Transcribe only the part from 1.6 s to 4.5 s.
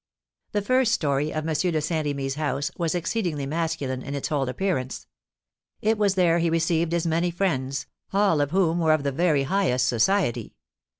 Saint Remy's house was exceedingly masculine in its whole